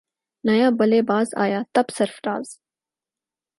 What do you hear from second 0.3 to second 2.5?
نیا بلے باز آیا تب سرفراز